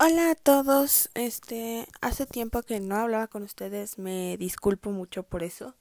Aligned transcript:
Hola 0.00 0.30
a 0.30 0.34
todos, 0.36 1.10
este, 1.14 1.88
hace 2.00 2.24
tiempo 2.24 2.62
que 2.62 2.78
no 2.78 2.94
hablaba 2.94 3.26
con 3.26 3.42
ustedes, 3.42 3.98
me 3.98 4.36
disculpo 4.36 4.92
mucho 4.92 5.24
por 5.24 5.42
eso. 5.42 5.74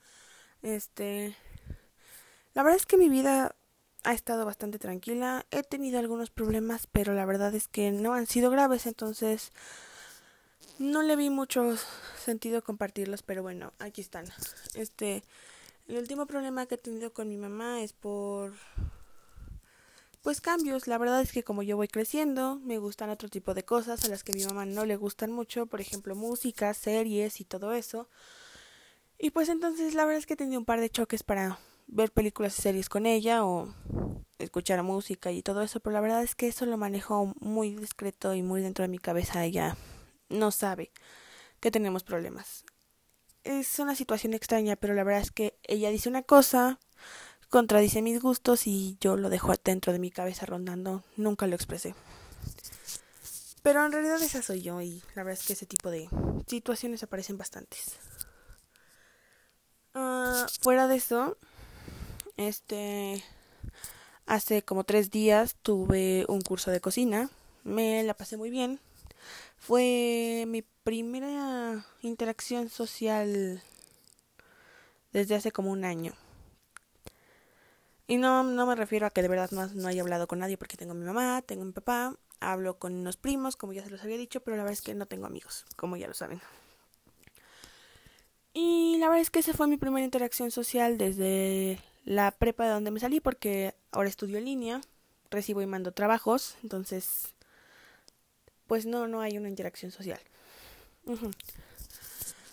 Este, 0.64 1.38
la 2.56 2.64
verdad 2.64 2.78
es 2.78 2.88
que 2.88 2.98
mi 2.98 3.10
vida 3.10 3.56
ha 4.04 4.14
estado 4.14 4.44
bastante 4.44 4.80
tranquila, 4.80 5.46
he 5.52 5.62
tenido 5.62 6.00
algunos 6.00 6.32
problemas, 6.32 6.88
pero 6.88 7.14
la 7.14 7.26
verdad 7.26 7.54
es 7.54 7.68
que 7.68 7.92
no 7.92 8.16
han 8.16 8.26
sido 8.26 8.50
graves, 8.50 8.88
entonces 8.88 9.52
no 10.80 11.04
le 11.04 11.16
vi 11.16 11.30
mucho 11.30 11.76
sentido 12.18 12.64
compartirlos, 12.64 13.22
pero 13.22 13.44
bueno, 13.44 13.72
aquí 13.78 14.02
están. 14.02 14.26
Este, 14.74 15.22
el 15.88 15.98
último 15.98 16.26
problema 16.26 16.66
que 16.66 16.74
he 16.74 16.80
tenido 16.80 17.14
con 17.14 17.30
mi 17.30 17.38
mamá 17.38 17.82
es 17.82 17.94
por 17.94 18.54
pues 20.28 20.42
cambios. 20.42 20.88
La 20.88 20.98
verdad 20.98 21.22
es 21.22 21.32
que 21.32 21.46
como 21.46 21.64
yo 21.64 21.78
voy 21.78 21.88
creciendo, 21.88 22.60
me 22.62 22.80
gustan 22.80 23.10
otro 23.10 23.30
tipo 23.30 23.54
de 23.54 23.64
cosas 23.64 24.04
a 24.04 24.10
las 24.10 24.26
que 24.26 24.34
mi 24.34 24.44
mamá 24.44 24.66
no 24.66 24.84
le 24.86 24.98
gustan 24.98 25.32
mucho, 25.32 25.68
por 25.68 25.80
ejemplo, 25.80 26.16
música, 26.16 26.74
series 26.74 27.40
y 27.40 27.46
todo 27.46 27.72
eso. 27.72 28.10
Y 29.18 29.30
pues 29.30 29.48
entonces 29.48 29.94
la 29.94 30.04
verdad 30.04 30.20
es 30.20 30.26
que 30.26 30.34
he 30.34 30.36
tenido 30.36 30.60
un 30.60 30.66
par 30.66 30.82
de 30.82 30.90
choques 30.90 31.24
para 31.24 31.60
ver 31.88 32.12
películas 32.12 32.60
y 32.60 32.62
series 32.62 32.90
con 32.90 33.06
ella 33.06 33.46
o 33.46 33.74
escuchar 34.38 34.84
música 34.84 35.32
y 35.32 35.42
todo 35.44 35.62
eso, 35.62 35.80
pero 35.80 35.94
la 35.94 36.02
verdad 36.02 36.24
es 36.24 36.36
que 36.36 36.50
eso 36.50 36.66
lo 36.66 36.76
manejo 36.76 37.34
muy 37.40 37.78
discreto 37.78 38.34
y 38.34 38.44
muy 38.44 38.62
dentro 38.62 38.84
de 38.84 38.90
mi 38.90 39.00
cabeza. 39.00 39.46
Ella 39.46 39.78
no 40.28 40.52
sabe 40.52 40.92
que 41.62 41.72
tenemos 41.72 42.04
problemas. 42.04 42.66
Es 43.46 43.80
una 43.80 43.96
situación 43.96 44.34
extraña, 44.34 44.76
pero 44.76 44.94
la 44.94 45.06
verdad 45.06 45.22
es 45.22 45.32
que 45.32 45.58
ella 45.64 45.90
dice 45.90 46.10
una 46.10 46.24
cosa, 46.24 46.80
contradice 47.50 48.02
mis 48.02 48.22
gustos 48.22 48.68
y 48.68 48.98
yo 49.00 49.18
lo 49.18 49.30
dejo 49.30 49.54
dentro 49.64 49.94
de 49.94 50.00
mi 50.00 50.12
cabeza 50.12 50.46
rondando, 50.46 51.04
nunca 51.16 51.48
lo 51.48 51.56
expresé. 51.56 51.96
Pero 53.64 53.86
en 53.86 53.92
realidad 53.92 54.22
esa 54.22 54.42
soy 54.42 54.62
yo 54.62 54.82
y 54.82 55.02
la 55.16 55.24
verdad 55.24 55.40
es 55.40 55.46
que 55.46 55.54
ese 55.54 55.66
tipo 55.66 55.90
de 55.90 56.10
situaciones 56.48 57.04
aparecen 57.04 57.38
bastantes. 57.38 57.98
Uh, 59.94 60.46
fuera 60.62 60.88
de 60.88 60.96
eso, 60.96 61.38
este, 62.38 63.24
hace 64.26 64.62
como 64.62 64.84
tres 64.84 65.10
días 65.10 65.56
tuve 65.62 66.26
un 66.30 66.42
curso 66.42 66.72
de 66.72 66.82
cocina, 66.82 67.30
me 67.64 68.04
la 68.04 68.14
pasé 68.14 68.38
muy 68.38 68.50
bien. 68.50 68.80
Fue 69.58 70.46
mi 70.48 70.62
primera 70.62 71.86
interacción 72.02 72.70
social 72.70 73.62
desde 75.12 75.36
hace 75.36 75.52
como 75.52 75.72
un 75.72 75.84
año. 75.84 76.14
Y 78.08 78.18
no, 78.18 78.44
no 78.44 78.66
me 78.66 78.76
refiero 78.76 79.06
a 79.06 79.10
que 79.10 79.22
de 79.22 79.28
verdad 79.28 79.52
no, 79.52 79.68
no 79.68 79.88
haya 79.88 80.02
hablado 80.02 80.28
con 80.28 80.40
nadie 80.40 80.58
porque 80.58 80.78
tengo 80.78 80.94
mi 80.94 81.06
mamá, 81.06 81.42
tengo 81.42 81.64
a 81.64 81.66
mi 81.66 81.74
papá, 81.74 82.16
hablo 82.40 82.80
con 82.80 82.94
unos 82.94 83.18
primos, 83.18 83.56
como 83.58 83.74
ya 83.74 83.84
se 83.84 83.90
los 83.90 84.02
había 84.02 84.18
dicho, 84.18 84.40
pero 84.42 84.56
la 84.56 84.64
verdad 84.64 84.74
es 84.74 84.82
que 84.82 84.96
no 84.96 85.06
tengo 85.06 85.26
amigos, 85.26 85.66
como 85.76 85.98
ya 85.98 86.08
lo 86.08 86.14
saben. 86.14 86.42
Y 88.54 88.98
la 89.00 89.08
verdad 89.08 89.22
es 89.22 89.30
que 89.30 89.40
esa 89.40 89.54
fue 89.54 89.68
mi 89.68 89.78
primera 89.78 90.06
interacción 90.06 90.52
social 90.52 90.98
desde 90.98 91.80
la 92.06 92.32
prepa 92.32 92.66
de 92.66 92.72
donde 92.72 92.92
me 92.92 93.00
salí 93.00 93.20
porque 93.20 93.76
ahora 93.92 94.10
estudio 94.10 94.38
en 94.38 94.46
línea, 94.46 94.82
recibo 95.30 95.62
y 95.62 95.66
mando 95.66 95.92
trabajos, 95.92 96.56
entonces 96.64 97.34
pues 98.68 98.86
no, 98.86 99.08
no 99.08 99.22
hay 99.22 99.38
una 99.38 99.50
interacción 99.50 99.92
social. 99.92 100.20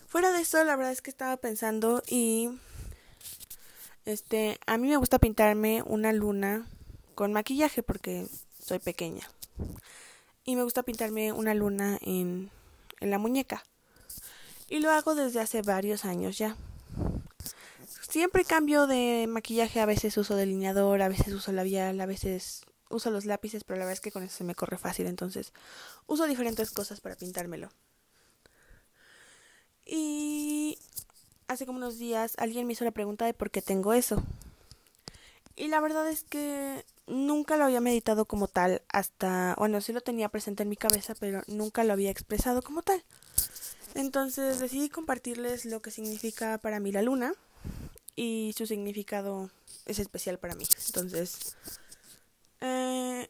Fuera 0.07 0.31
de 0.31 0.41
eso, 0.41 0.63
la 0.63 0.75
verdad 0.75 0.91
es 0.91 1.01
que 1.01 1.09
estaba 1.09 1.37
pensando 1.37 2.01
y 2.07 2.49
este, 4.05 4.59
a 4.65 4.77
mí 4.77 4.87
me 4.87 4.97
gusta 4.97 5.19
pintarme 5.19 5.81
una 5.83 6.13
luna 6.13 6.67
con 7.15 7.33
maquillaje 7.33 7.83
porque 7.83 8.27
soy 8.63 8.79
pequeña. 8.79 9.29
Y 10.43 10.55
me 10.55 10.63
gusta 10.63 10.83
pintarme 10.83 11.31
una 11.31 11.53
luna 11.53 11.97
en, 12.01 12.51
en 12.99 13.09
la 13.09 13.17
muñeca. 13.17 13.63
Y 14.69 14.79
lo 14.79 14.91
hago 14.91 15.15
desde 15.15 15.41
hace 15.41 15.61
varios 15.61 16.05
años 16.05 16.37
ya. 16.37 16.55
Siempre 18.09 18.45
cambio 18.45 18.87
de 18.87 19.25
maquillaje, 19.27 19.79
a 19.81 19.85
veces 19.85 20.17
uso 20.17 20.35
delineador, 20.35 21.01
a 21.01 21.09
veces 21.09 21.33
uso 21.33 21.51
labial, 21.51 21.99
a 21.99 22.05
veces 22.05 22.63
uso 22.89 23.11
los 23.11 23.25
lápices, 23.25 23.63
pero 23.63 23.77
la 23.77 23.85
verdad 23.85 23.93
es 23.93 24.01
que 24.01 24.11
con 24.11 24.23
eso 24.23 24.37
se 24.37 24.43
me 24.43 24.55
corre 24.55 24.77
fácil, 24.77 25.07
entonces 25.07 25.53
uso 26.07 26.25
diferentes 26.25 26.71
cosas 26.71 27.01
para 27.01 27.15
pintármelo. 27.15 27.69
Y 29.85 30.79
hace 31.47 31.65
como 31.65 31.77
unos 31.77 31.97
días 31.97 32.33
alguien 32.37 32.67
me 32.67 32.73
hizo 32.73 32.85
la 32.85 32.91
pregunta 32.91 33.25
de 33.25 33.33
por 33.33 33.51
qué 33.51 33.61
tengo 33.61 33.93
eso. 33.93 34.23
Y 35.55 35.67
la 35.67 35.79
verdad 35.79 36.07
es 36.09 36.23
que 36.23 36.83
nunca 37.07 37.55
lo 37.55 37.65
había 37.65 37.81
meditado 37.81 38.25
como 38.25 38.47
tal 38.47 38.81
hasta, 38.89 39.55
bueno, 39.57 39.79
sí 39.81 39.93
lo 39.93 40.01
tenía 40.01 40.29
presente 40.29 40.63
en 40.63 40.69
mi 40.69 40.75
cabeza, 40.75 41.15
pero 41.19 41.43
nunca 41.47 41.83
lo 41.83 41.93
había 41.93 42.11
expresado 42.11 42.61
como 42.61 42.81
tal. 42.81 43.03
Entonces 43.93 44.59
decidí 44.59 44.89
compartirles 44.89 45.65
lo 45.65 45.81
que 45.81 45.91
significa 45.91 46.57
para 46.57 46.79
mí 46.79 46.91
la 46.91 47.01
luna 47.01 47.33
y 48.15 48.53
su 48.57 48.65
significado 48.65 49.49
es 49.85 49.99
especial 49.99 50.39
para 50.39 50.55
mí. 50.55 50.65
Entonces, 50.87 51.55
eh, 52.59 53.29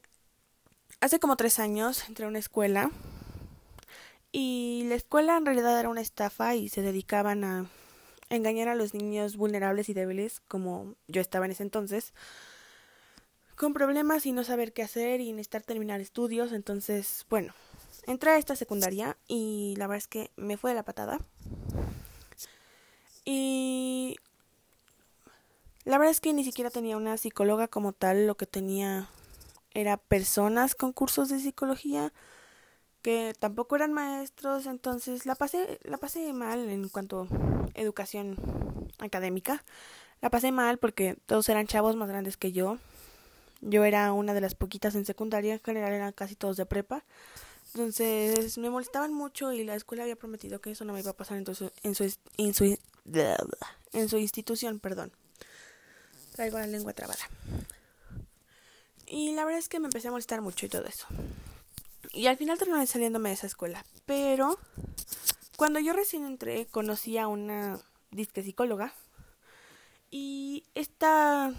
hace 1.01 1.19
como 1.19 1.35
tres 1.35 1.59
años 1.59 2.07
entré 2.07 2.25
a 2.25 2.29
una 2.29 2.39
escuela 2.39 2.89
y 4.31 4.85
la 4.89 4.95
escuela 4.95 5.37
en 5.37 5.45
realidad 5.45 5.79
era 5.79 5.89
una 5.89 6.01
estafa 6.01 6.55
y 6.55 6.69
se 6.69 6.81
dedicaban 6.81 7.43
a 7.43 7.69
engañar 8.29 8.67
a 8.67 8.75
los 8.75 8.93
niños 8.93 9.37
vulnerables 9.37 9.89
y 9.89 9.93
débiles, 9.93 10.41
como 10.47 10.95
yo 11.07 11.21
estaba 11.21 11.45
en 11.45 11.51
ese 11.51 11.63
entonces, 11.63 12.13
con 13.55 13.73
problemas 13.73 14.25
y 14.25 14.31
no 14.31 14.43
saber 14.43 14.73
qué 14.73 14.83
hacer 14.83 15.21
y 15.21 15.31
necesitar 15.31 15.63
terminar 15.63 16.01
estudios. 16.01 16.51
Entonces, 16.51 17.25
bueno, 17.29 17.53
entré 18.07 18.31
a 18.31 18.37
esta 18.37 18.55
secundaria 18.55 19.17
y 19.27 19.75
la 19.77 19.87
verdad 19.87 19.99
es 19.99 20.07
que 20.07 20.31
me 20.35 20.57
fue 20.57 20.71
de 20.71 20.75
la 20.75 20.83
patada. 20.83 21.19
Y 23.23 24.17
la 25.83 25.97
verdad 25.97 26.11
es 26.11 26.21
que 26.21 26.33
ni 26.33 26.43
siquiera 26.43 26.69
tenía 26.69 26.97
una 26.97 27.17
psicóloga 27.17 27.67
como 27.67 27.93
tal, 27.93 28.27
lo 28.27 28.35
que 28.35 28.45
tenía 28.45 29.09
era 29.73 29.97
personas 29.97 30.75
con 30.75 30.93
cursos 30.93 31.29
de 31.29 31.39
psicología 31.39 32.13
que 33.05 33.35
tampoco 33.37 33.75
eran 33.75 33.93
maestros, 33.93 34.65
entonces 34.65 35.27
la 35.27 35.35
pasé 35.35 35.77
la 35.83 35.97
pasé 35.97 36.33
mal 36.33 36.67
en 36.67 36.89
cuanto 36.89 37.27
a 37.75 37.79
educación 37.79 38.35
académica. 38.97 39.63
La 40.21 40.31
pasé 40.31 40.51
mal 40.51 40.79
porque 40.79 41.15
todos 41.27 41.47
eran 41.49 41.67
chavos 41.67 41.95
más 41.95 42.09
grandes 42.09 42.35
que 42.35 42.51
yo. 42.51 42.79
Yo 43.61 43.83
era 43.83 44.11
una 44.11 44.33
de 44.33 44.41
las 44.41 44.55
poquitas 44.55 44.95
en 44.95 45.05
secundaria, 45.05 45.53
en 45.53 45.59
general 45.59 45.93
eran 45.93 46.13
casi 46.13 46.35
todos 46.35 46.57
de 46.57 46.65
prepa. 46.65 47.03
Entonces 47.75 48.57
me 48.57 48.71
molestaban 48.71 49.13
mucho 49.13 49.53
y 49.53 49.63
la 49.63 49.75
escuela 49.75 50.01
había 50.01 50.15
prometido 50.15 50.59
que 50.59 50.71
eso 50.71 50.83
no 50.83 50.93
me 50.93 51.01
iba 51.01 51.11
a 51.11 51.15
pasar 51.15 51.37
en 51.37 51.45
su, 51.53 51.71
en 51.83 51.93
su, 51.93 52.11
en 52.33 54.09
su, 54.09 54.17
institución, 54.17 54.79
perdón. 54.79 55.11
Traigo 56.31 56.57
la 56.57 56.65
lengua 56.65 56.93
trabada. 56.93 57.29
Y 59.05 59.33
la 59.35 59.45
verdad 59.45 59.59
es 59.59 59.69
que 59.69 59.79
me 59.79 59.85
empecé 59.85 60.07
a 60.07 60.11
molestar 60.11 60.41
mucho 60.41 60.65
y 60.65 60.69
todo 60.69 60.87
eso. 60.87 61.05
Y 62.15 62.27
al 62.27 62.37
final 62.37 62.57
terminé 62.57 62.87
saliéndome 62.87 63.29
de 63.29 63.35
esa 63.35 63.47
escuela. 63.47 63.85
Pero 64.05 64.57
cuando 65.57 65.79
yo 65.79 65.91
recién 65.91 66.25
entré, 66.25 66.65
conocí 66.65 67.17
a 67.17 67.27
una 67.27 67.77
disque 68.09 68.41
psicóloga. 68.41 68.93
Y 70.09 70.63
esta 70.75 71.53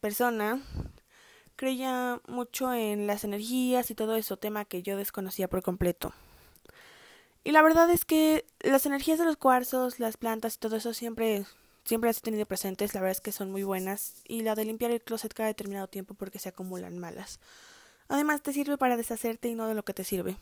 persona 0.00 0.62
creía 1.56 2.20
mucho 2.28 2.72
en 2.74 3.06
las 3.06 3.24
energías 3.24 3.90
y 3.90 3.94
todo 3.94 4.14
eso, 4.14 4.36
tema 4.36 4.66
que 4.66 4.82
yo 4.82 4.98
desconocía 4.98 5.48
por 5.48 5.62
completo. 5.62 6.12
Y 7.42 7.52
la 7.52 7.62
verdad 7.62 7.90
es 7.90 8.04
que 8.04 8.44
las 8.60 8.84
energías 8.84 9.18
de 9.18 9.24
los 9.24 9.38
cuarzos, 9.38 9.98
las 9.98 10.18
plantas 10.18 10.56
y 10.56 10.58
todo 10.58 10.76
eso 10.76 10.92
siempre 10.92 11.46
siempre 11.84 12.08
las 12.08 12.18
he 12.18 12.20
tenido 12.20 12.46
presentes, 12.46 12.94
la 12.94 13.00
verdad 13.00 13.16
es 13.16 13.20
que 13.20 13.32
son 13.32 13.50
muy 13.50 13.64
buenas 13.64 14.22
y 14.28 14.42
la 14.42 14.54
de 14.54 14.64
limpiar 14.64 14.90
el 14.92 15.00
closet 15.00 15.32
cada 15.32 15.48
determinado 15.48 15.88
tiempo 15.88 16.14
porque 16.14 16.38
se 16.38 16.50
acumulan 16.50 16.98
malas. 16.98 17.40
Además, 18.08 18.42
te 18.42 18.52
sirve 18.52 18.78
para 18.78 18.96
deshacerte 18.96 19.48
y 19.48 19.54
no 19.54 19.66
de 19.66 19.74
lo 19.74 19.84
que 19.84 19.94
te 19.94 20.04
sirve. 20.04 20.36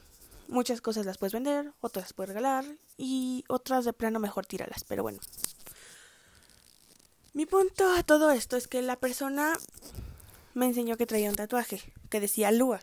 Muchas 0.49 0.81
cosas 0.81 1.07
las 1.07 1.19
puedes 1.19 1.33
vender, 1.33 1.73
otras 1.81 2.07
las 2.07 2.13
puedes 2.13 2.31
regalar 2.31 2.65
y 2.97 3.45
otras 3.49 3.85
de 3.85 3.93
plano 3.93 4.19
mejor 4.19 4.47
tírala, 4.47 4.75
pero 4.89 5.03
bueno. 5.03 5.21
Mi 7.33 7.47
punto 7.47 7.93
a 7.93 8.03
todo 8.03 8.33
esto 8.33 8.57
es 8.57 8.67
que 8.67 8.83
la 8.83 8.97
persona 8.97 9.53
me 10.55 10.67
enseñó 10.67 10.97
que 10.97 11.07
traía 11.07 11.31
un 11.31 11.37
tatuaje 11.37 11.81
que 12.09 12.21
decía 12.21 12.51
Lua. 12.51 12.81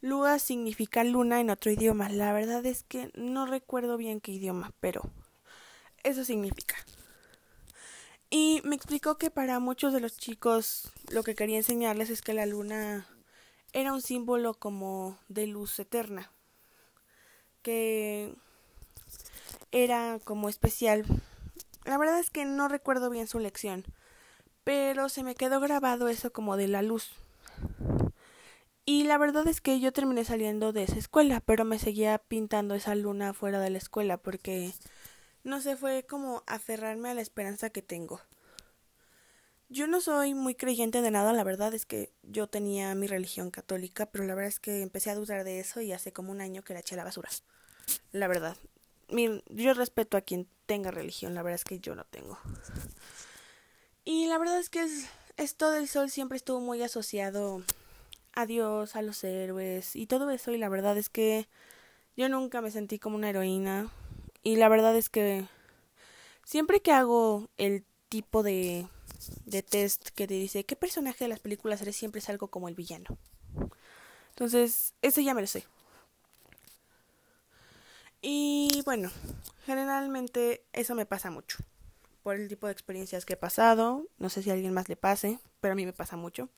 Lua 0.00 0.40
significa 0.40 1.04
luna 1.04 1.40
en 1.40 1.50
otro 1.50 1.70
idioma. 1.70 2.08
La 2.08 2.32
verdad 2.32 2.66
es 2.66 2.82
que 2.82 3.12
no 3.14 3.46
recuerdo 3.46 3.96
bien 3.96 4.20
qué 4.20 4.32
idioma, 4.32 4.72
pero 4.80 5.02
eso 6.02 6.24
significa. 6.24 6.74
Y 8.28 8.62
me 8.64 8.74
explicó 8.74 9.16
que 9.16 9.30
para 9.30 9.60
muchos 9.60 9.92
de 9.92 10.00
los 10.00 10.16
chicos 10.16 10.90
lo 11.10 11.22
que 11.22 11.36
quería 11.36 11.58
enseñarles 11.58 12.10
es 12.10 12.20
que 12.20 12.34
la 12.34 12.46
luna 12.46 13.06
era 13.72 13.92
un 13.92 14.02
símbolo 14.02 14.54
como 14.54 15.18
de 15.28 15.46
luz 15.46 15.78
eterna, 15.78 16.30
que 17.62 18.34
era 19.70 20.18
como 20.24 20.48
especial. 20.48 21.04
La 21.84 21.98
verdad 21.98 22.18
es 22.18 22.30
que 22.30 22.44
no 22.44 22.68
recuerdo 22.68 23.10
bien 23.10 23.26
su 23.26 23.38
lección, 23.38 23.84
pero 24.64 25.08
se 25.08 25.24
me 25.24 25.34
quedó 25.34 25.60
grabado 25.60 26.08
eso 26.08 26.32
como 26.32 26.56
de 26.56 26.68
la 26.68 26.82
luz. 26.82 27.10
Y 28.84 29.04
la 29.04 29.16
verdad 29.16 29.46
es 29.46 29.60
que 29.60 29.78
yo 29.78 29.92
terminé 29.92 30.24
saliendo 30.24 30.72
de 30.72 30.82
esa 30.82 30.98
escuela, 30.98 31.40
pero 31.40 31.64
me 31.64 31.78
seguía 31.78 32.18
pintando 32.18 32.74
esa 32.74 32.94
luna 32.94 33.32
fuera 33.32 33.60
de 33.60 33.70
la 33.70 33.78
escuela 33.78 34.16
porque, 34.16 34.72
no 35.44 35.60
sé, 35.60 35.76
fue 35.76 36.04
como 36.04 36.42
aferrarme 36.46 37.08
a 37.08 37.14
la 37.14 37.20
esperanza 37.20 37.70
que 37.70 37.82
tengo. 37.82 38.20
Yo 39.72 39.86
no 39.86 40.02
soy 40.02 40.34
muy 40.34 40.54
creyente 40.54 41.00
de 41.00 41.10
nada, 41.10 41.32
la 41.32 41.44
verdad 41.44 41.72
es 41.72 41.86
que 41.86 42.12
yo 42.22 42.46
tenía 42.46 42.94
mi 42.94 43.06
religión 43.06 43.50
católica, 43.50 44.04
pero 44.04 44.24
la 44.26 44.34
verdad 44.34 44.50
es 44.50 44.60
que 44.60 44.82
empecé 44.82 45.08
a 45.08 45.14
dudar 45.14 45.44
de 45.44 45.60
eso 45.60 45.80
y 45.80 45.92
hace 45.92 46.12
como 46.12 46.30
un 46.30 46.42
año 46.42 46.62
que 46.62 46.74
la 46.74 46.80
eché 46.80 46.94
a 46.94 46.98
la 46.98 47.04
basura. 47.04 47.30
La 48.10 48.28
verdad. 48.28 48.54
yo 49.08 49.72
respeto 49.72 50.18
a 50.18 50.20
quien 50.20 50.46
tenga 50.66 50.90
religión, 50.90 51.34
la 51.34 51.42
verdad 51.42 51.54
es 51.54 51.64
que 51.64 51.80
yo 51.80 51.94
no 51.94 52.04
tengo. 52.04 52.38
Y 54.04 54.26
la 54.26 54.36
verdad 54.36 54.58
es 54.58 54.68
que 54.68 54.82
es, 54.82 55.06
esto 55.38 55.70
del 55.70 55.88
sol 55.88 56.10
siempre 56.10 56.36
estuvo 56.36 56.60
muy 56.60 56.82
asociado 56.82 57.62
a 58.34 58.44
Dios, 58.44 58.94
a 58.94 59.00
los 59.00 59.24
héroes 59.24 59.96
y 59.96 60.06
todo 60.06 60.30
eso 60.30 60.52
y 60.52 60.58
la 60.58 60.68
verdad 60.68 60.98
es 60.98 61.08
que 61.08 61.48
yo 62.14 62.28
nunca 62.28 62.60
me 62.60 62.70
sentí 62.70 62.98
como 62.98 63.16
una 63.16 63.30
heroína 63.30 63.90
y 64.42 64.56
la 64.56 64.68
verdad 64.68 64.94
es 64.96 65.08
que 65.08 65.46
siempre 66.44 66.80
que 66.80 66.92
hago 66.92 67.48
el 67.56 67.86
tipo 68.10 68.42
de 68.42 68.86
de 69.44 69.62
test 69.62 70.08
que 70.10 70.26
te 70.26 70.34
dice 70.34 70.64
qué 70.64 70.76
personaje 70.76 71.24
de 71.24 71.28
las 71.28 71.40
películas 71.40 71.82
eres 71.82 71.96
siempre 71.96 72.20
es 72.20 72.28
algo 72.28 72.48
como 72.48 72.68
el 72.68 72.74
villano. 72.74 73.18
Entonces, 74.30 74.94
eso 75.02 75.20
ya 75.20 75.34
me 75.34 75.42
lo 75.42 75.46
sé. 75.46 75.64
Y 78.22 78.82
bueno, 78.84 79.10
generalmente 79.66 80.64
eso 80.72 80.94
me 80.94 81.06
pasa 81.06 81.30
mucho. 81.30 81.58
Por 82.22 82.36
el 82.36 82.48
tipo 82.48 82.66
de 82.66 82.72
experiencias 82.72 83.24
que 83.24 83.34
he 83.34 83.36
pasado. 83.36 84.06
No 84.18 84.28
sé 84.28 84.42
si 84.42 84.50
a 84.50 84.52
alguien 84.52 84.72
más 84.72 84.88
le 84.88 84.96
pase, 84.96 85.38
pero 85.60 85.72
a 85.72 85.74
mí 85.74 85.84
me 85.84 85.92
pasa 85.92 86.16
mucho. 86.16 86.48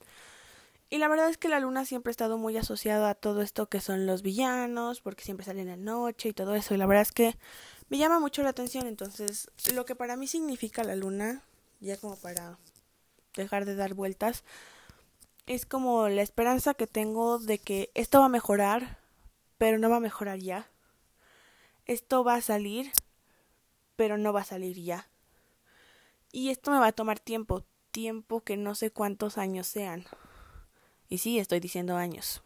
Y 0.90 0.98
la 0.98 1.08
verdad 1.08 1.30
es 1.30 1.38
que 1.38 1.48
la 1.48 1.60
luna 1.60 1.86
siempre 1.86 2.10
ha 2.10 2.12
estado 2.12 2.36
muy 2.36 2.56
asociada 2.58 3.10
a 3.10 3.14
todo 3.14 3.40
esto 3.40 3.68
que 3.68 3.80
son 3.80 4.06
los 4.06 4.22
villanos, 4.22 5.00
porque 5.00 5.24
siempre 5.24 5.46
salen 5.46 5.68
en 5.68 5.84
la 5.84 5.92
noche 5.92 6.28
y 6.28 6.32
todo 6.34 6.54
eso. 6.54 6.74
Y 6.74 6.76
la 6.76 6.86
verdad 6.86 7.02
es 7.02 7.12
que 7.12 7.36
me 7.88 7.98
llama 7.98 8.20
mucho 8.20 8.42
la 8.42 8.50
atención. 8.50 8.86
Entonces, 8.86 9.50
lo 9.72 9.86
que 9.86 9.96
para 9.96 10.16
mí 10.16 10.26
significa 10.26 10.84
la 10.84 10.96
luna 10.96 11.42
ya 11.84 11.96
como 11.96 12.16
para 12.16 12.58
dejar 13.36 13.64
de 13.64 13.74
dar 13.74 13.94
vueltas, 13.94 14.44
es 15.46 15.66
como 15.66 16.08
la 16.08 16.22
esperanza 16.22 16.74
que 16.74 16.86
tengo 16.86 17.38
de 17.38 17.58
que 17.58 17.90
esto 17.94 18.20
va 18.20 18.26
a 18.26 18.30
mejorar, 18.30 18.98
pero 19.58 19.78
no 19.78 19.90
va 19.90 19.96
a 19.96 20.00
mejorar 20.00 20.38
ya. 20.38 20.68
Esto 21.86 22.24
va 22.24 22.36
a 22.36 22.40
salir, 22.40 22.90
pero 23.96 24.16
no 24.16 24.32
va 24.32 24.40
a 24.40 24.44
salir 24.44 24.80
ya. 24.80 25.08
Y 26.32 26.48
esto 26.48 26.70
me 26.70 26.78
va 26.78 26.88
a 26.88 26.92
tomar 26.92 27.20
tiempo, 27.20 27.64
tiempo 27.90 28.40
que 28.40 28.56
no 28.56 28.74
sé 28.74 28.90
cuántos 28.90 29.36
años 29.36 29.66
sean. 29.66 30.04
Y 31.08 31.18
sí, 31.18 31.38
estoy 31.38 31.60
diciendo 31.60 31.96
años. 31.96 32.42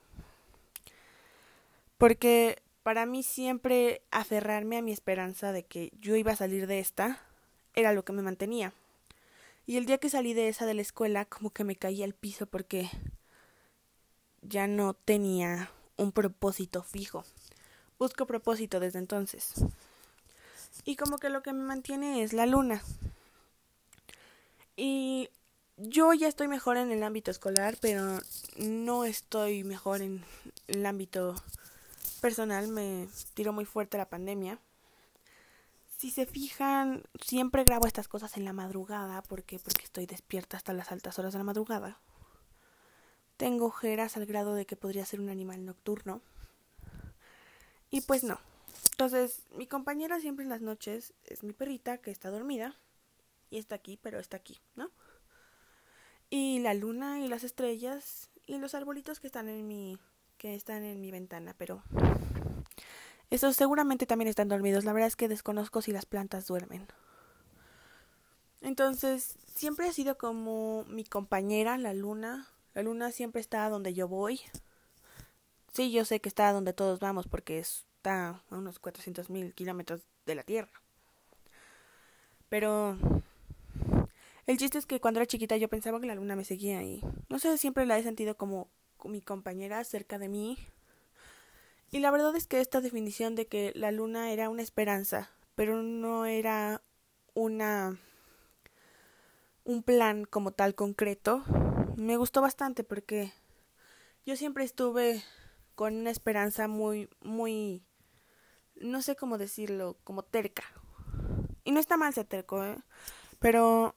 Porque 1.96 2.61
para 2.82 3.06
mí 3.06 3.23
siempre 3.23 4.02
aferrarme 4.11 4.79
a 4.79 4.82
mi 4.82 4.93
esperanza 4.93 5.52
de 5.52 5.64
que 5.64 5.93
yo 6.00 6.17
iba 6.17 6.32
a 6.32 6.37
salir 6.37 6.67
de 6.67 6.81
esta 6.81 7.23
era 7.75 7.93
lo 7.93 8.05
que 8.05 8.12
me 8.12 8.23
mantenía. 8.23 8.73
Y 9.69 9.76
el 9.76 9.85
día 9.85 9.99
que 9.99 10.09
salí 10.09 10.32
de 10.32 10.49
esa 10.49 10.65
de 10.65 10.73
la 10.73 10.81
escuela, 10.81 11.26
como 11.26 11.50
que 11.50 11.62
me 11.62 11.76
caí 11.76 12.03
al 12.03 12.15
piso 12.15 12.47
porque 12.47 12.88
ya 14.41 14.67
no 14.67 14.94
tenía 14.94 15.70
un 15.99 16.11
propósito 16.11 16.82
fijo. 16.82 17.23
Busco 17.99 18.25
propósito 18.25 18.81
desde 18.81 18.99
entonces. 18.99 19.53
Y 20.87 20.97
como 20.97 21.19
que 21.19 21.29
lo 21.29 21.43
que 21.43 21.53
me 21.53 21.65
mantiene 21.65 22.23
es 22.23 22.32
la 22.32 22.47
luna. 22.47 22.82
Y 24.75 25.29
yo 25.76 26.14
ya 26.14 26.29
estoy 26.29 26.49
mejor 26.49 26.79
en 26.79 26.91
el 26.91 27.03
ámbito 27.03 27.31
escolar, 27.31 27.76
pero 27.79 28.21
no 28.56 29.05
estoy 29.05 29.64
mejor 29.64 30.00
en 30.00 30.25
el 30.69 30.87
ámbito 30.87 31.35
personal. 32.23 32.69
Me 32.69 33.06
tiró 33.35 33.53
muy 33.53 33.67
fuerte 33.67 33.99
la 33.99 34.09
pandemia. 34.09 34.59
Si 35.99 36.12
se 36.12 36.27
fijan, 36.27 37.03
siempre 37.21 37.65
grabo 37.65 37.89
estas 37.89 38.06
cosas 38.06 38.37
en 38.37 38.45
la 38.45 38.53
madrugada. 38.53 39.21
¿Por 39.21 39.43
qué? 39.43 39.59
Porque 39.59 39.83
estoy 39.83 40.06
despierta 40.06 40.56
hasta 40.56 40.73
las 40.73 40.93
altas 40.93 41.19
horas 41.19 41.33
de 41.33 41.39
la 41.39 41.45
madrugada. 41.45 41.99
Tengo 43.37 43.67
ojeras 43.67 44.17
al 44.17 44.25
grado 44.25 44.55
de 44.55 44.65
que 44.65 44.77
podría 44.77 45.05
ser 45.05 45.21
un 45.21 45.29
animal 45.29 45.65
nocturno. 45.65 46.23
Y 47.91 48.03
pues 48.03 48.23
no. 48.23 48.39
Entonces, 48.93 49.43
mi 49.56 49.67
compañera 49.67 50.21
siempre 50.21 50.45
en 50.45 50.50
las 50.50 50.61
noches 50.61 51.15
es 51.25 51.43
mi 51.43 51.53
perrita 51.53 51.99
que 51.99 52.12
está 52.12 52.31
dormida. 52.31 52.77
Y 53.50 53.59
está 53.59 53.75
aquí, 53.75 53.99
pero 54.00 54.21
está 54.21 54.37
aquí, 54.37 54.61
¿no? 54.77 54.93
Y 56.31 56.61
la 56.61 56.75
luna 56.75 57.19
y 57.19 57.27
las 57.27 57.43
estrellas 57.43 58.31
y 58.47 58.59
los 58.59 58.77
arbolitos 58.77 59.19
que 59.19 59.27
están 59.27 59.49
en 59.49 59.67
mi 59.67 59.99
que 60.37 60.55
están 60.55 60.85
en 60.85 61.00
mi 61.00 61.11
ventana, 61.11 61.56
pero 61.59 61.83
esos 63.30 63.56
seguramente 63.56 64.06
también 64.06 64.28
están 64.28 64.48
dormidos. 64.48 64.84
La 64.84 64.92
verdad 64.92 65.08
es 65.08 65.16
que 65.16 65.28
desconozco 65.28 65.82
si 65.82 65.92
las 65.92 66.06
plantas 66.06 66.46
duermen. 66.46 66.86
Entonces, 68.60 69.36
siempre 69.54 69.88
ha 69.88 69.92
sido 69.92 70.19
como 70.19 70.84
mi 70.84 71.04
compañera, 71.04 71.78
la 71.78 71.94
luna. 71.94 72.48
La 72.75 72.82
luna 72.82 73.12
siempre 73.12 73.40
está 73.40 73.69
donde 73.69 73.94
yo 73.94 74.08
voy. 74.08 74.40
Sí, 75.72 75.92
yo 75.92 76.04
sé 76.04 76.20
que 76.20 76.28
está 76.28 76.52
donde 76.52 76.72
todos 76.72 77.00
vamos 77.00 77.28
porque 77.28 77.58
está 77.58 78.42
a 78.50 78.56
unos 78.56 78.78
400 78.78 79.30
mil 79.30 79.54
kilómetros 79.54 80.00
de 80.26 80.34
la 80.34 80.42
Tierra. 80.42 80.70
Pero 82.48 82.96
el 84.46 84.56
chiste 84.56 84.78
es 84.78 84.86
que 84.86 85.00
cuando 85.00 85.20
era 85.20 85.26
chiquita 85.26 85.56
yo 85.56 85.69
pensaba 85.69 86.00
que 86.00 86.06
la 86.06 86.14
luna 86.14 86.34
me 86.34 86.44
seguía 86.44 86.82
y 86.82 87.02
no 87.28 87.38
sé, 87.38 87.58
siempre 87.58 87.84
la 87.84 87.98
he 87.98 88.02
sentido 88.02 88.36
como 88.36 88.70
mi 89.04 89.20
compañera 89.20 89.84
cerca 89.84 90.19
de 90.19 90.28
mí 90.28 90.58
y 91.90 92.00
la 92.00 92.11
verdad 92.11 92.35
es 92.37 92.46
que 92.46 92.61
esta 92.61 92.81
definición 92.81 93.35
de 93.35 93.46
que 93.46 93.73
la 93.75 93.90
luna 93.93 94.32
era 94.32 94.50
una 94.50 94.62
esperanza, 94.62 95.31
pero 95.55 95.82
no 95.82 96.26
era 96.26 96.82
una 97.35 97.99
un 99.64 99.82
plan 99.82 100.25
como 100.25 100.52
tal 100.52 100.75
concreto, 100.75 101.44
me 101.96 102.17
gustó 102.17 102.40
bastante 102.40 102.85
porque 102.85 103.32
yo 104.25 104.37
siempre 104.37 104.64
estuve 104.64 105.23
con 105.75 105.94
una 105.94 106.11
esperanza 106.11 106.69
muy 106.69 107.08
muy 107.20 107.82
no 108.81 109.02
sé 109.02 109.17
cómo 109.17 109.38
decirlo, 109.38 109.96
como 110.05 110.23
terca. 110.23 110.64
Y 111.64 111.73
no 111.73 111.81
está 111.81 111.96
mal 111.96 112.14
ser 112.14 112.26
terco, 112.26 112.64
¿eh? 112.64 112.79
Pero 113.38 113.94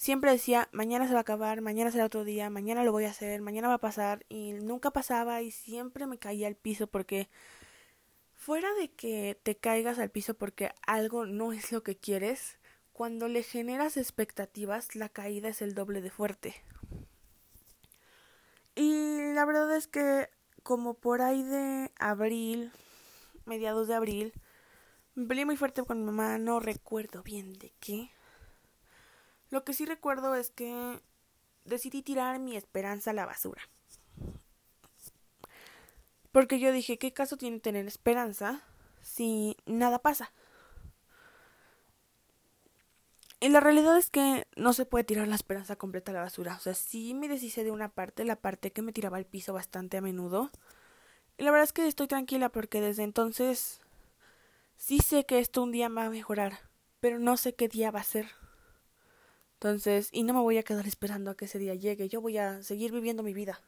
siempre 0.00 0.30
decía, 0.30 0.66
mañana 0.72 1.06
se 1.06 1.12
va 1.12 1.18
a 1.18 1.20
acabar, 1.20 1.60
mañana 1.60 1.90
será 1.90 2.06
otro 2.06 2.24
día, 2.24 2.48
mañana 2.48 2.84
lo 2.84 2.90
voy 2.90 3.04
a 3.04 3.10
hacer, 3.10 3.42
mañana 3.42 3.68
va 3.68 3.74
a 3.74 3.78
pasar 3.78 4.24
y 4.30 4.52
nunca 4.54 4.92
pasaba 4.92 5.42
y 5.42 5.50
siempre 5.50 6.06
me 6.06 6.18
caía 6.18 6.46
al 6.46 6.56
piso 6.56 6.86
porque 6.86 7.28
fuera 8.32 8.72
de 8.76 8.90
que 8.90 9.38
te 9.42 9.58
caigas 9.58 9.98
al 9.98 10.10
piso 10.10 10.32
porque 10.32 10.70
algo 10.86 11.26
no 11.26 11.52
es 11.52 11.70
lo 11.70 11.82
que 11.82 11.98
quieres, 11.98 12.56
cuando 12.94 13.28
le 13.28 13.42
generas 13.42 13.98
expectativas 13.98 14.96
la 14.96 15.10
caída 15.10 15.50
es 15.50 15.60
el 15.60 15.74
doble 15.74 16.00
de 16.00 16.10
fuerte. 16.10 16.54
Y 18.74 19.34
la 19.34 19.44
verdad 19.44 19.76
es 19.76 19.86
que 19.86 20.30
como 20.62 20.94
por 20.94 21.20
ahí 21.20 21.42
de 21.42 21.92
abril, 21.98 22.72
mediados 23.44 23.86
de 23.86 23.96
abril, 23.96 24.32
me 25.14 25.26
peleé 25.26 25.44
muy 25.44 25.58
fuerte 25.58 25.84
con 25.84 25.98
mi 25.98 26.04
mamá, 26.06 26.38
no 26.38 26.58
recuerdo 26.58 27.22
bien 27.22 27.58
de 27.58 27.70
qué 27.80 28.10
lo 29.50 29.64
que 29.64 29.74
sí 29.74 29.84
recuerdo 29.84 30.34
es 30.34 30.50
que 30.50 31.00
decidí 31.64 32.02
tirar 32.02 32.38
mi 32.38 32.56
esperanza 32.56 33.10
a 33.10 33.14
la 33.14 33.26
basura. 33.26 33.62
Porque 36.32 36.60
yo 36.60 36.72
dije, 36.72 36.98
¿qué 36.98 37.12
caso 37.12 37.36
tiene 37.36 37.60
tener 37.60 37.86
esperanza 37.86 38.62
si 39.02 39.56
nada 39.66 39.98
pasa? 39.98 40.32
Y 43.40 43.48
la 43.48 43.60
realidad 43.60 43.96
es 43.96 44.10
que 44.10 44.46
no 44.54 44.74
se 44.74 44.84
puede 44.84 45.02
tirar 45.02 45.26
la 45.26 45.34
esperanza 45.34 45.76
completa 45.76 46.12
a 46.12 46.14
la 46.14 46.20
basura. 46.20 46.54
O 46.54 46.60
sea, 46.60 46.74
sí 46.74 47.14
me 47.14 47.26
deshice 47.26 47.64
de 47.64 47.70
una 47.70 47.88
parte, 47.88 48.24
la 48.24 48.36
parte 48.36 48.70
que 48.70 48.82
me 48.82 48.92
tiraba 48.92 49.16
al 49.16 49.24
piso 49.24 49.54
bastante 49.54 49.96
a 49.96 50.02
menudo. 50.02 50.50
Y 51.38 51.44
la 51.44 51.50
verdad 51.50 51.64
es 51.64 51.72
que 51.72 51.86
estoy 51.86 52.06
tranquila 52.06 52.50
porque 52.50 52.82
desde 52.82 53.02
entonces 53.02 53.80
sí 54.76 54.98
sé 54.98 55.24
que 55.24 55.38
esto 55.38 55.62
un 55.62 55.72
día 55.72 55.88
va 55.88 56.04
a 56.04 56.10
mejorar, 56.10 56.60
pero 57.00 57.18
no 57.18 57.38
sé 57.38 57.54
qué 57.54 57.66
día 57.66 57.90
va 57.90 58.00
a 58.00 58.04
ser. 58.04 58.26
Entonces, 59.60 60.08
y 60.10 60.22
no 60.22 60.32
me 60.32 60.40
voy 60.40 60.56
a 60.56 60.62
quedar 60.62 60.86
esperando 60.86 61.30
a 61.30 61.36
que 61.36 61.44
ese 61.44 61.58
día 61.58 61.74
llegue, 61.74 62.08
yo 62.08 62.22
voy 62.22 62.38
a 62.38 62.62
seguir 62.62 62.92
viviendo 62.92 63.22
mi 63.22 63.34
vida. 63.34 63.60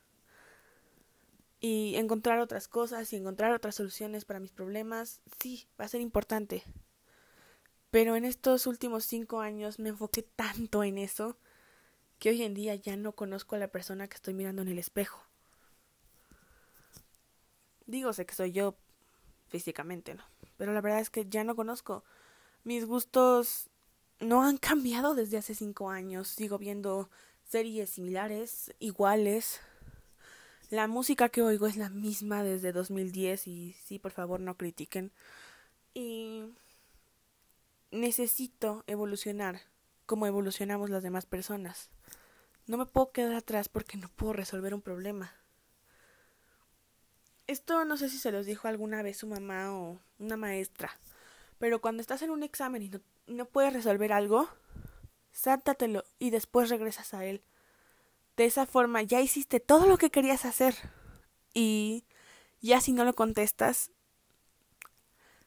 Y 1.60 1.96
encontrar 1.96 2.38
otras 2.38 2.66
cosas 2.66 3.12
y 3.12 3.16
encontrar 3.16 3.52
otras 3.52 3.74
soluciones 3.74 4.24
para 4.24 4.40
mis 4.40 4.52
problemas, 4.52 5.20
sí, 5.38 5.68
va 5.78 5.84
a 5.84 5.88
ser 5.88 6.00
importante. 6.00 6.64
Pero 7.90 8.16
en 8.16 8.24
estos 8.24 8.66
últimos 8.66 9.04
cinco 9.04 9.40
años 9.40 9.78
me 9.78 9.90
enfoqué 9.90 10.22
tanto 10.22 10.82
en 10.82 10.96
eso 10.96 11.36
que 12.18 12.30
hoy 12.30 12.42
en 12.42 12.54
día 12.54 12.74
ya 12.74 12.96
no 12.96 13.12
conozco 13.12 13.56
a 13.56 13.58
la 13.58 13.68
persona 13.68 14.08
que 14.08 14.14
estoy 14.14 14.32
mirando 14.32 14.62
en 14.62 14.68
el 14.68 14.78
espejo. 14.78 15.22
Digo, 17.84 18.14
sé 18.14 18.24
que 18.24 18.34
soy 18.34 18.52
yo 18.52 18.76
físicamente, 19.48 20.14
¿no? 20.14 20.24
Pero 20.56 20.72
la 20.72 20.80
verdad 20.80 21.00
es 21.00 21.10
que 21.10 21.26
ya 21.28 21.44
no 21.44 21.54
conozco. 21.54 22.02
Mis 22.64 22.86
gustos 22.86 23.68
no 24.22 24.42
han 24.42 24.56
cambiado 24.56 25.14
desde 25.14 25.38
hace 25.38 25.54
cinco 25.54 25.90
años. 25.90 26.28
Sigo 26.28 26.58
viendo 26.58 27.10
series 27.48 27.90
similares, 27.90 28.72
iguales. 28.78 29.60
La 30.70 30.86
música 30.86 31.28
que 31.28 31.42
oigo 31.42 31.66
es 31.66 31.76
la 31.76 31.90
misma 31.90 32.42
desde 32.42 32.72
2010 32.72 33.46
y 33.46 33.72
sí, 33.84 33.98
por 33.98 34.12
favor, 34.12 34.40
no 34.40 34.56
critiquen. 34.56 35.12
Y 35.92 36.44
necesito 37.90 38.84
evolucionar 38.86 39.60
como 40.06 40.26
evolucionamos 40.26 40.88
las 40.88 41.02
demás 41.02 41.26
personas. 41.26 41.90
No 42.66 42.78
me 42.78 42.86
puedo 42.86 43.12
quedar 43.12 43.34
atrás 43.34 43.68
porque 43.68 43.98
no 43.98 44.08
puedo 44.08 44.32
resolver 44.32 44.72
un 44.72 44.82
problema. 44.82 45.34
Esto 47.46 47.84
no 47.84 47.96
sé 47.96 48.08
si 48.08 48.18
se 48.18 48.32
los 48.32 48.46
dijo 48.46 48.68
alguna 48.68 49.02
vez 49.02 49.18
su 49.18 49.26
mamá 49.26 49.74
o 49.74 50.00
una 50.18 50.36
maestra, 50.36 50.90
pero 51.58 51.80
cuando 51.80 52.00
estás 52.00 52.22
en 52.22 52.30
un 52.30 52.42
examen 52.42 52.82
y 52.82 52.88
no, 52.88 53.00
no 53.26 53.46
puedes 53.46 53.72
resolver 53.72 54.12
algo, 54.12 54.48
sáltatelo 55.32 56.04
y 56.18 56.30
después 56.30 56.70
regresas 56.70 57.14
a 57.14 57.24
él. 57.24 57.42
De 58.36 58.46
esa 58.46 58.66
forma 58.66 59.02
ya 59.02 59.20
hiciste 59.20 59.60
todo 59.60 59.86
lo 59.86 59.98
que 59.98 60.10
querías 60.10 60.44
hacer. 60.44 60.74
Y 61.54 62.04
ya 62.60 62.80
si 62.80 62.92
no 62.92 63.04
lo 63.04 63.14
contestas, 63.14 63.90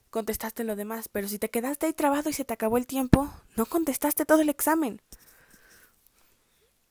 contestaste 0.09 0.63
lo 0.63 0.75
demás. 0.75 1.09
Pero 1.09 1.27
si 1.27 1.39
te 1.39 1.49
quedaste 1.49 1.87
ahí 1.87 1.93
trabado 1.93 2.29
y 2.29 2.33
se 2.33 2.45
te 2.45 2.53
acabó 2.53 2.77
el 2.77 2.87
tiempo, 2.87 3.33
no 3.55 3.65
contestaste 3.65 4.25
todo 4.25 4.41
el 4.41 4.49
examen. 4.49 5.01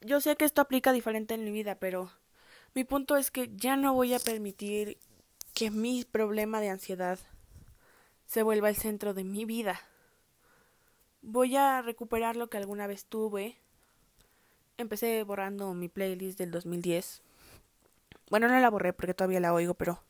Yo 0.01 0.21
sé 0.21 0.37
que 0.37 0.45
esto 0.45 0.61
aplica 0.61 0.93
diferente 0.93 1.35
en 1.35 1.45
mi 1.45 1.51
vida, 1.51 1.77
pero 1.77 2.11
mi 2.75 2.85
punto 2.85 3.17
es 3.17 3.31
que 3.31 3.51
ya 3.55 3.77
no 3.77 3.95
voy 3.95 4.13
a 4.13 4.19
permitir 4.19 4.99
que 5.55 5.71
mi 5.71 6.05
problema 6.05 6.61
de 6.61 6.69
ansiedad 6.69 7.19
se 8.27 8.43
vuelva 8.43 8.69
el 8.69 8.77
centro 8.77 9.15
de 9.15 9.25
mi 9.25 9.45
vida. 9.45 9.81
Voy 11.27 11.57
a 11.57 11.81
recuperar 11.81 12.37
lo 12.37 12.51
que 12.51 12.59
alguna 12.59 12.87
vez 12.87 13.07
tuve 13.07 13.57
empecé 14.77 15.23
borrando 15.23 15.73
mi 15.73 15.89
playlist 15.89 16.39
del 16.39 16.51
2010. 16.51 17.23
Bueno, 18.29 18.47
no 18.47 18.61
la 18.61 18.69
borré 18.69 18.93
porque 18.93 19.15
todavía 19.15 19.41
la 19.41 19.55
oigo, 19.55 19.73
pero 19.73 20.05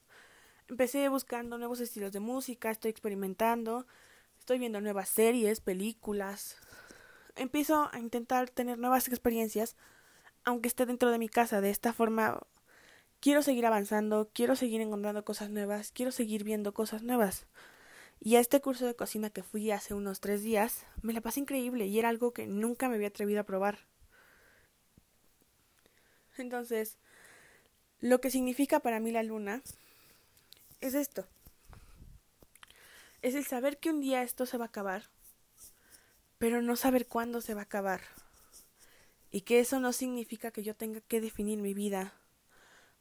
empecé 0.67 1.09
buscando 1.09 1.57
nuevos 1.57 1.79
estilos 1.79 2.11
de 2.11 2.19
música, 2.19 2.73
estoy 2.73 2.91
experimentando, 2.91 3.87
estoy 4.41 4.59
viendo 4.59 4.81
nuevas 4.81 5.09
series, 5.09 5.61
películas. 5.61 6.57
Empiezo 7.37 7.91
a 7.93 8.01
intentar 8.01 8.51
tener 8.51 8.79
nuevas 8.81 9.07
experiencias, 9.07 9.77
aunque 10.45 10.67
esté 10.67 10.85
dentro 10.85 11.13
de 11.13 11.19
mi 11.19 11.29
casa. 11.29 11.61
De 11.61 11.71
esta 11.71 11.93
forma, 11.93 12.41
quiero 13.21 13.41
seguir 13.43 13.67
avanzando, 13.67 14.31
quiero 14.33 14.57
seguir 14.57 14.81
encontrando 14.81 15.25
cosas 15.25 15.49
nuevas, 15.49 15.93
quiero 15.93 16.11
seguir 16.11 16.43
viendo 16.43 16.75
cosas 16.75 17.05
nuevas. 17.05 17.47
Y 18.27 18.37
a 18.37 18.41
este 18.41 18.63
curso 18.63 18.87
de 18.87 18.97
cocina 18.97 19.29
que 19.29 19.43
fui 19.43 19.71
hace 19.71 19.93
unos 19.93 20.19
tres 20.19 20.43
días, 20.43 20.87
me 21.03 21.13
la 21.13 21.21
pasé 21.21 21.41
increíble 21.41 21.87
y 21.87 21.99
era 21.99 22.09
algo 22.09 22.33
que 22.33 22.47
nunca 22.47 22.89
me 22.89 22.95
había 22.95 23.09
atrevido 23.09 23.43
a 23.43 23.45
probar. 23.45 23.81
Entonces, 26.39 26.97
lo 28.01 28.23
que 28.23 28.31
significa 28.31 28.81
para 28.81 28.99
mí 28.99 29.11
la 29.11 29.23
luna 29.23 29.61
es 30.81 30.95
esto. 30.95 31.27
Es 33.21 33.35
el 33.35 33.45
saber 33.45 33.77
que 33.77 33.91
un 33.91 34.01
día 34.01 34.23
esto 34.23 34.47
se 34.47 34.57
va 34.57 34.65
a 34.65 34.69
acabar, 34.69 35.11
pero 36.39 36.63
no 36.63 36.77
saber 36.77 37.07
cuándo 37.07 37.43
se 37.43 37.53
va 37.53 37.61
a 37.61 37.65
acabar. 37.65 38.01
Y 39.33 39.43
que 39.43 39.61
eso 39.61 39.81
no 39.81 39.93
significa 39.93 40.51
que 40.51 40.63
yo 40.63 40.75
tenga 40.75 41.03
que 41.03 41.21
definir 41.21 41.59
mi 41.59 41.75
vida 41.75 42.15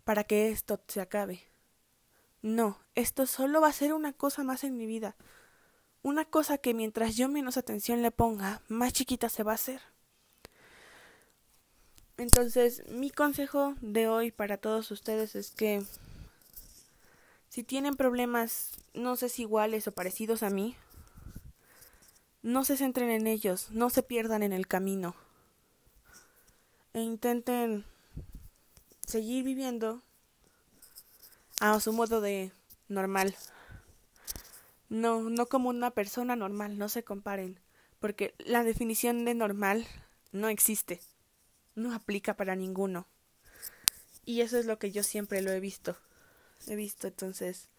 para 0.04 0.26
que 0.26 0.50
esto 0.50 0.82
se 0.90 1.00
acabe. 1.00 1.53
No, 2.44 2.78
esto 2.94 3.26
solo 3.26 3.62
va 3.62 3.70
a 3.70 3.74
ser 3.74 3.94
una 3.94 4.12
cosa 4.12 4.44
más 4.44 4.66
en 4.66 4.78
mi 4.78 4.86
vida. 4.86 5.16
Una 6.02 6.26
cosa 6.26 6.58
que 6.58 6.74
mientras 6.74 7.16
yo 7.16 7.30
menos 7.30 7.56
atención 7.56 8.02
le 8.02 8.12
ponga, 8.12 8.62
más 8.68 8.92
chiquita 8.92 9.30
se 9.30 9.44
va 9.44 9.54
a 9.54 9.56
hacer. 9.56 9.80
Entonces, 12.18 12.84
mi 12.90 13.10
consejo 13.10 13.76
de 13.80 14.10
hoy 14.10 14.32
para 14.32 14.58
todos 14.58 14.92
ustedes 14.92 15.36
es 15.36 15.52
que 15.52 15.84
si 17.48 17.64
tienen 17.64 17.96
problemas, 17.96 18.72
no 18.94 19.16
sé 19.16 19.30
si 19.30 19.44
iguales 19.44 19.88
o 19.88 19.94
parecidos 19.94 20.44
a 20.44 20.50
mí, 20.50 20.76
no 22.42 22.66
se 22.66 22.76
centren 22.76 23.10
en 23.10 23.26
ellos, 23.26 23.70
no 23.72 23.90
se 23.90 24.04
pierdan 24.04 24.44
en 24.44 24.52
el 24.52 24.68
camino. 24.68 25.16
E 26.94 27.00
intenten 27.00 27.86
seguir 29.08 29.46
viviendo 29.46 30.02
a 31.72 31.80
su 31.80 31.94
modo 31.94 32.22
de 32.22 32.52
normal. 32.88 33.36
No, 34.90 35.30
no 35.30 35.48
como 35.48 35.70
una 35.70 35.92
persona 35.92 36.36
normal, 36.36 36.78
no 36.78 36.90
se 36.90 37.04
comparen, 37.04 37.60
porque 38.00 38.34
la 38.38 38.64
definición 38.64 39.26
de 39.26 39.34
normal 39.34 39.88
no 40.32 40.50
existe 40.50 41.00
no 41.76 41.94
aplica 41.94 42.36
para 42.36 42.56
ninguno. 42.56 43.08
Y 44.26 44.42
eso 44.42 44.58
es 44.58 44.66
lo 44.66 44.80
que 44.80 44.92
yo 44.92 45.04
siempre 45.04 45.42
lo 45.42 45.52
he 45.52 45.60
visto. 45.60 45.98
He 46.68 46.76
visto 46.76 47.08
entonces. 47.08 47.70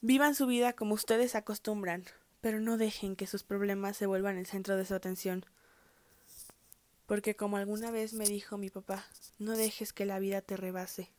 Vivan 0.00 0.34
su 0.34 0.46
vida 0.46 0.72
como 0.72 0.94
ustedes 0.94 1.34
acostumbran, 1.34 2.04
pero 2.40 2.60
no 2.60 2.76
dejen 2.76 3.16
que 3.16 3.26
sus 3.26 3.44
problemas 3.44 3.96
se 3.96 4.06
vuelvan 4.06 4.36
el 4.36 4.46
centro 4.46 4.76
de 4.76 4.84
su 4.84 4.94
atención. 4.94 5.46
Porque 7.06 7.36
como 7.36 7.56
alguna 7.56 7.90
vez 7.90 8.14
me 8.14 8.26
dijo 8.26 8.58
mi 8.58 8.70
papá, 8.70 9.04
no 9.38 9.52
dejes 9.56 9.92
que 9.92 10.06
la 10.06 10.18
vida 10.18 10.40
te 10.40 10.56
rebase. 10.56 11.10